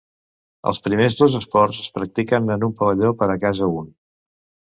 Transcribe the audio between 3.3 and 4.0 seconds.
a casa un.